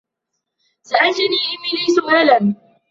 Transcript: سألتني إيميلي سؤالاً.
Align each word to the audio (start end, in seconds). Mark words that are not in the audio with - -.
سألتني 0.83 1.37
إيميلي 1.49 1.95
سؤالاً. 1.95 2.55